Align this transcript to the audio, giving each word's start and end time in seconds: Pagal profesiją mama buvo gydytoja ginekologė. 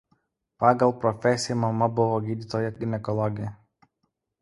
Pagal 0.61 0.93
profesiją 1.03 1.59
mama 1.65 1.89
buvo 2.01 2.19
gydytoja 2.31 2.75
ginekologė. 2.83 3.55